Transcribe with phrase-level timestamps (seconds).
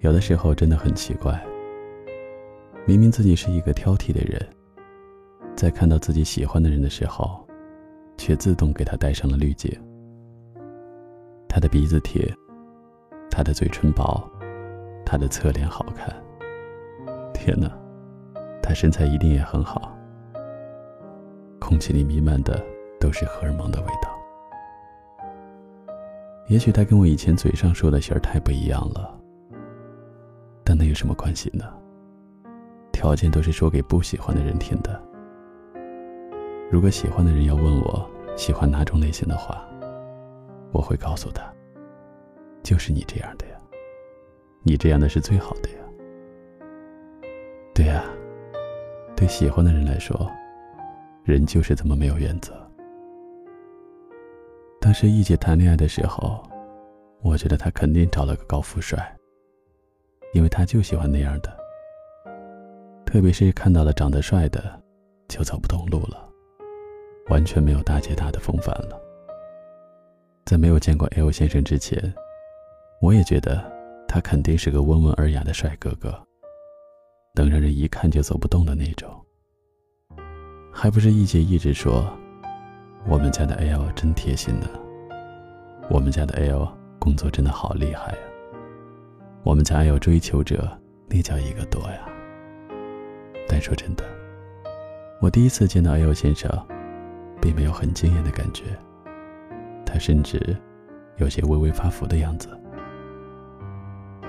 [0.00, 1.44] 有的时候真的很奇怪，
[2.86, 4.40] 明明自己是一个挑剔的人，
[5.56, 7.44] 在看到自己喜欢的人的时候，
[8.16, 9.70] 却自动给他戴上了滤镜。
[11.48, 12.32] 他的鼻子贴，
[13.28, 14.22] 他的嘴唇薄，
[15.04, 16.14] 他的侧脸好看。
[17.34, 17.68] 天哪，
[18.62, 19.92] 他身材一定也很好。
[21.58, 22.64] 空气里弥漫的
[23.00, 24.16] 都是荷尔蒙的味道。
[26.46, 29.17] 也许他跟我以前嘴上说的型儿太不一样了。
[30.88, 31.64] 有什么关系呢？
[32.92, 35.00] 条件都是说给不喜欢的人听的。
[36.70, 39.64] 如果喜欢的人要问我喜欢哪种类型的话，
[40.72, 41.42] 我会告诉他，
[42.62, 43.56] 就是你这样的呀，
[44.62, 45.76] 你这样的是最好的呀。
[47.74, 48.02] 对呀，
[49.14, 50.30] 对喜欢的人来说，
[51.24, 52.52] 人就是这么没有原则。
[54.80, 56.42] 当时一姐谈恋爱的时候，
[57.22, 59.14] 我觉得她肯定找了个高富帅。
[60.32, 61.56] 因为他就喜欢那样的，
[63.06, 64.80] 特别是看到了长得帅的，
[65.28, 66.28] 就走不动路了，
[67.28, 69.00] 完全没有大姐大的风范了。
[70.44, 72.12] 在没有见过 L 先生之前，
[73.00, 73.64] 我也觉得
[74.06, 76.18] 他肯定是个温文尔雅的帅哥哥，
[77.34, 79.10] 能让人一看就走不动的那种。
[80.72, 82.06] 还不是一姐一直说，
[83.06, 84.66] 我们家的 L 真贴心呢，
[85.90, 88.18] 我们家的 L 工作真的好厉害呀。
[89.48, 90.70] 我们家有追求者，
[91.08, 92.06] 那叫一个多呀。
[93.48, 94.04] 但说真的，
[95.22, 96.50] 我第一次见到 L 先生，
[97.40, 98.64] 并没有很惊艳的感觉。
[99.86, 100.54] 他甚至
[101.16, 102.50] 有些微微发福的样子。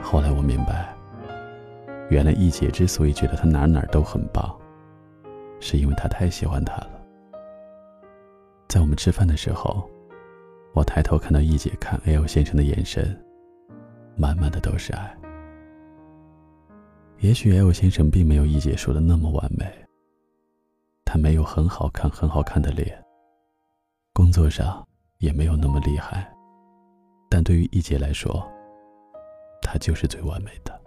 [0.00, 0.96] 后来我明白，
[2.10, 4.56] 原来一姐之所以觉得他哪哪都很棒，
[5.58, 6.90] 是因为他太喜欢他了。
[8.68, 9.90] 在我们吃饭的时候，
[10.74, 13.20] 我抬头看到一姐看 L 先生的眼神。
[14.18, 15.16] 满满的都是爱。
[17.18, 19.64] 也许 L 先生并没有一姐说的那么完美，
[21.04, 23.00] 他没有很好看、很好看的脸，
[24.12, 24.86] 工作上
[25.18, 26.28] 也没有那么厉害，
[27.30, 28.44] 但对于一姐来说，
[29.62, 30.80] 他就是最完美的。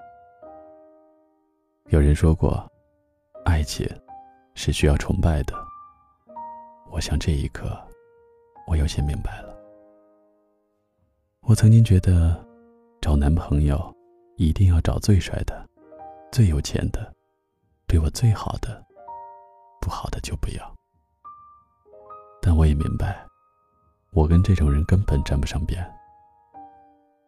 [1.87, 2.65] 有人说过，
[3.45, 3.87] 爱情
[4.55, 5.53] 是需要崇拜的。
[6.91, 7.77] 我想这一刻，
[8.67, 9.55] 我有些明白了。
[11.41, 12.50] 我曾经觉得。
[13.01, 13.93] 找男朋友，
[14.37, 15.67] 一定要找最帅的、
[16.31, 17.11] 最有钱的、
[17.87, 18.85] 对我最好的，
[19.81, 20.75] 不好的就不要。
[22.39, 23.25] 但我也明白，
[24.13, 25.83] 我跟这种人根本沾不上边。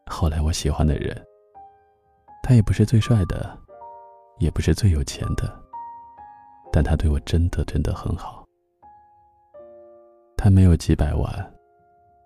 [0.05, 1.19] 后来我喜欢的人，
[2.43, 3.57] 他也不是最帅的，
[4.37, 5.59] 也不是最有钱的，
[6.71, 8.45] 但他对我真的真的很好。
[10.37, 11.53] 他没有几百万，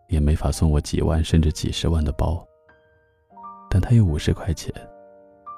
[0.09, 2.46] 也没法送我几万甚至几十万的包。
[3.69, 4.73] 但他有五十块钱，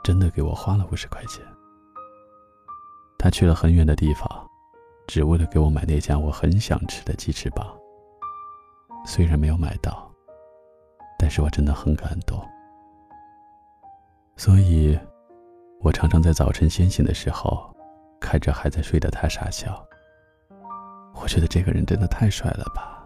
[0.03, 1.45] 真的给我花了五十块钱。
[3.17, 4.27] 他去了很远的地方，
[5.07, 7.77] 只为了给我买那家我很想吃的鸡翅膀。
[9.05, 10.09] 虽然没有买到，
[11.17, 12.41] 但是我真的很感动。
[14.37, 14.97] 所以，
[15.81, 17.75] 我常常在早晨先醒的时候，
[18.21, 19.85] 看着还在睡的他傻笑。
[21.21, 23.05] 我觉得这个人真的太帅了吧，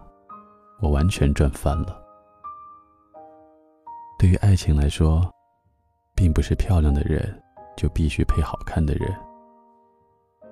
[0.80, 2.03] 我完全赚翻了。
[4.18, 5.28] 对于爱情来说，
[6.14, 7.42] 并不是漂亮的人
[7.76, 9.12] 就必须配好看的人，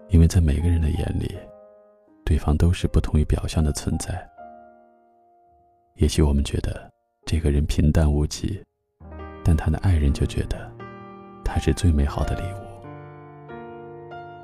[0.09, 1.35] 因为在每个人的眼里，
[2.25, 4.29] 对方都是不同于表象的存在。
[5.97, 6.91] 也许我们觉得
[7.25, 8.63] 这个人平淡无奇，
[9.45, 10.71] 但他的爱人就觉得
[11.45, 12.63] 他是最美好的礼物。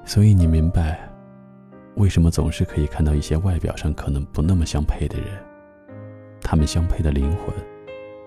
[0.06, 1.06] 所以你明白，
[1.96, 5.28] 为什么总是可以看到一些外表上可能不那么相配的人，
[6.40, 7.52] 他们相配的灵魂。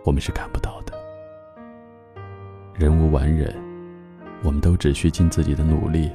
[0.04, 0.94] 我们是看不到的。
[2.74, 3.56] 人无完人，
[4.44, 6.10] 我们都只需尽自己的努力，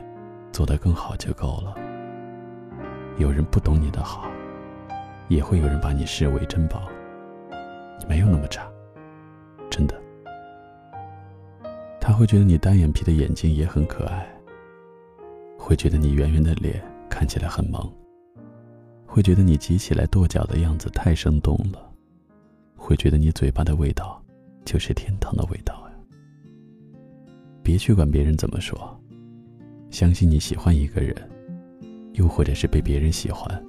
[0.52, 1.74] 做得更好就够了。
[3.18, 4.28] 有人不懂你的好，
[5.28, 6.82] 也会有人把你视为珍宝。
[7.98, 8.68] 你没有那么差，
[9.70, 9.94] 真的。
[12.00, 14.26] 他会觉得你单眼皮的眼睛也很可爱，
[15.56, 17.90] 会觉得你圆圆的脸看起来很萌，
[19.06, 21.85] 会觉得你挤起来跺脚的样子太生动了。
[22.86, 24.22] 会觉得你嘴巴的味道，
[24.64, 25.96] 就是天堂的味道呀。
[27.60, 28.96] 别去管别人怎么说，
[29.90, 31.12] 相信你喜欢一个人，
[32.12, 33.60] 又或者是被别人喜欢，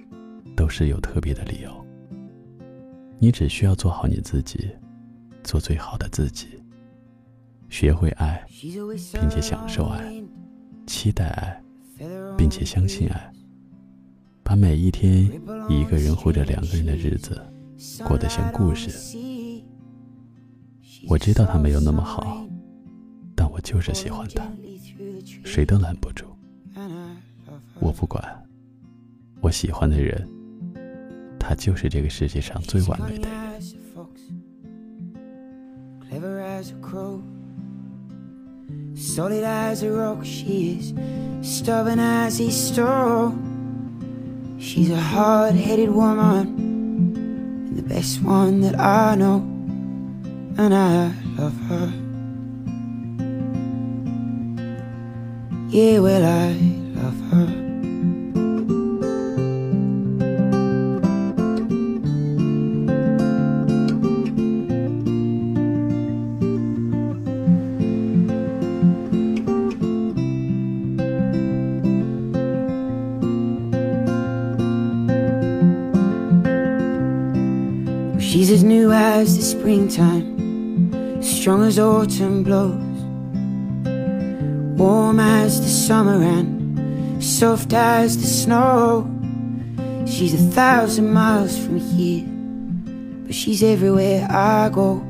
[0.56, 1.86] 都是有特别的理由。
[3.18, 4.70] 你只需要做好你自己，
[5.44, 6.50] 做最好的自己，
[7.70, 8.46] 学会爱，
[9.14, 10.14] 并且享受爱，
[10.86, 11.64] 期待爱，
[12.38, 13.34] 并且相信爱，
[14.44, 15.24] 把每一天
[15.68, 17.42] 一个人或者两个人的日子。
[18.08, 18.90] 过得像故事，
[21.08, 22.46] 我知道他没有那么好，
[23.36, 24.44] 但我就是喜欢他，
[25.44, 26.26] 谁都拦不住。
[27.80, 28.24] 我不管，
[29.42, 30.28] 我喜欢的人，
[31.40, 33.38] 他就是这个世界上最完美的人。
[47.98, 49.38] There's one that I know,
[50.64, 51.92] and I love her.
[55.70, 56.52] Yeah, well, I
[56.94, 57.67] love her.
[78.28, 82.76] She's as new as the springtime, strong as autumn blows.
[84.78, 89.10] Warm as the summer and soft as the snow.
[90.06, 92.26] She's a thousand miles from here
[93.26, 95.02] But she's everywhere I go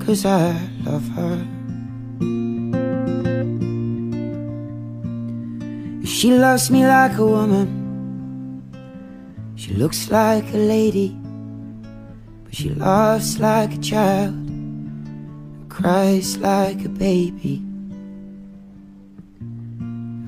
[0.00, 1.36] Cause I love her.
[6.06, 7.68] She loves me like a woman.
[9.54, 11.25] She looks like a lady
[12.46, 17.60] But she laughs like a child and Cries like a baby.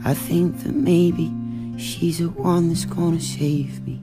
[0.05, 1.33] I think that maybe
[1.79, 4.01] she's the one that's gonna save me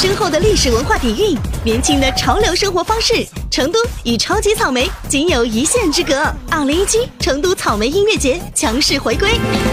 [0.00, 3.26] 深厚的历史文化底蕴，年轻的潮流生活方式。
[3.58, 6.14] 成都与超级草莓仅有一线之隔。
[6.48, 9.30] 二零一七成都草莓音乐节强势回归，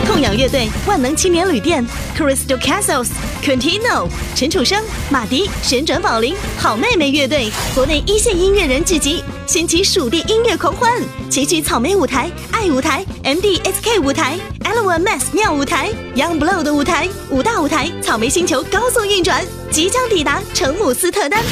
[0.08, 1.86] 痛仰乐队、万能青年旅店、
[2.18, 3.10] Crystal Castles、
[3.44, 11.00] Quintino、陈楚生、马迪、旋转宝林、好妹妹乐队，国内一线音乐人聚集，掀起属地音乐狂欢。
[11.30, 21.44] 齐聚草莓舞台、爱舞台、MDSK 舞台、Eleven Mass 妙舞台、Young Blow 的舞台，五大舞台，草莓星球高速运转，即将抵达成姆斯特丹。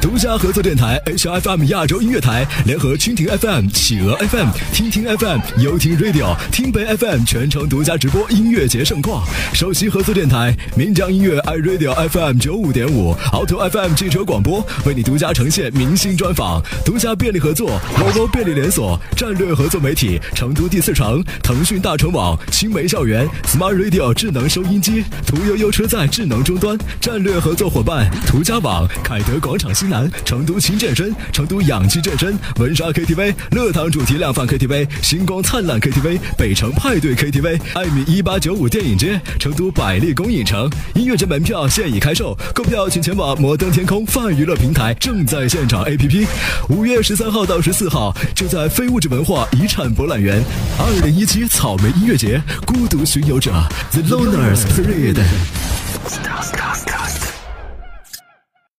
[0.00, 9.24] 独家合作电台 HFM 亚洲音乐台联合蜻蜓 FM、企鹅 FM、听听 FM、游听 Radio、听北 FM 全程独家直播音乐节盛况。
[9.52, 16.62] 首席合作电台岷江音乐 iRadio FM 九五点五、凹凸 FM 汽车广播为你独家呈现明星专访。
[16.84, 29.86] 独家便利合作某某便利连锁战略合作媒体成都第四城腾讯大成网青梅校园 Smart Radio 智能收音机途悠悠车载智能终端战略合作伙伴途家网凯德广场西。
[29.86, 46.26] 南成都轻健身、成都氧气健身、文莎 KTV、乐堂主题量贩 KTV、星光灿烂 KTV、北城派对 KTV、艾米一八九五电影街、成都百丽宫影城音乐节门票现已开售，购票请前往摩登天空泛娱乐平台正在现场 APP。
[46.68, 50.42] 五月十三号到十四号，就在非物质文化遗产博览园，
[50.80, 53.52] 二零一七草莓音乐节，孤独巡游者
[53.92, 55.22] The Loners Parade。